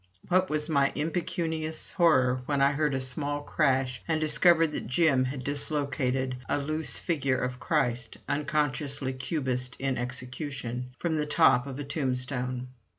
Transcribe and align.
What 0.29 0.49
was 0.49 0.67
my 0.67 0.91
impecunious 0.95 1.91
horror, 1.91 2.41
when 2.47 2.59
I 2.59 2.71
heard 2.71 2.95
a 2.95 3.01
small 3.01 3.41
crash 3.43 4.01
and 4.07 4.19
discovered 4.19 4.71
that 4.71 4.87
Jim 4.87 5.25
had 5.25 5.43
dislocated 5.43 6.37
a 6.49 6.57
loose 6.57 6.97
figure 6.97 7.37
of 7.37 7.59
Christ 7.59 8.17
(unconsciously 8.27 9.13
Cubist 9.13 9.75
in 9.77 9.99
execution) 9.99 10.95
from 10.97 11.17
the 11.17 11.27
top 11.27 11.67
of 11.67 11.77
a 11.77 11.83
tombstone! 11.83 12.69